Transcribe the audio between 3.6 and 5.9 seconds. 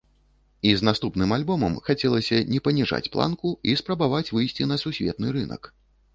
і спрабаваць выйсці на сусветны рынак.